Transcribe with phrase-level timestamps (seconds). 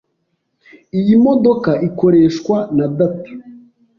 [0.99, 3.31] Iyi modoka ikoreshwa na data.